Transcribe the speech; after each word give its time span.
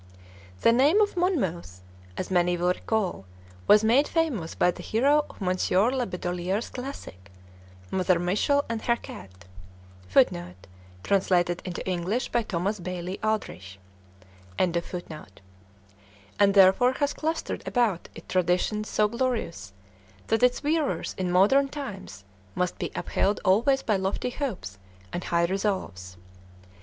The 0.61 0.71
name 0.71 0.99
of 0.99 1.15
"Monmouth," 1.15 1.83
as 2.17 2.31
many 2.31 2.57
will 2.57 2.69
recall, 2.69 3.23
was 3.67 3.83
made 3.83 4.07
famous 4.07 4.55
by 4.55 4.71
the 4.71 4.81
hero 4.81 5.25
of 5.29 5.39
Monsieur 5.39 5.91
La 5.91 6.05
Bedolierre's 6.05 6.71
classic, 6.71 7.31
"Mother 7.91 8.17
Michel 8.17 8.65
and 8.67 8.81
her 8.81 8.95
Cat," 8.95 9.45
[Footnote: 10.07 10.65
Translated 11.03 11.61
into 11.65 11.87
English 11.87 12.29
by 12.29 12.41
Thomas 12.41 12.79
Bailey 12.79 13.19
Aldrich.] 13.21 13.77
and 14.57 14.73
therefore 16.47 16.93
has 16.93 17.13
clustering 17.13 17.61
about 17.67 18.09
it 18.15 18.27
traditions 18.27 18.89
so 18.89 19.07
glorious 19.07 19.71
that 20.29 20.41
its 20.41 20.63
wearers 20.63 21.13
in 21.15 21.31
modern 21.31 21.67
times 21.69 22.23
must 22.55 22.79
be 22.79 22.89
upheld 22.95 23.39
always 23.45 23.83
by 23.83 23.97
lofty 23.97 24.31
hopes 24.31 24.79
and 25.13 25.25
high 25.25 25.45
resolves. 25.45 26.17